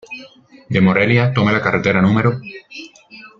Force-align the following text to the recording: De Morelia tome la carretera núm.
De 0.75 0.81
Morelia 0.87 1.27
tome 1.37 1.53
la 1.57 1.61
carretera 1.67 2.03
núm. 2.07 2.19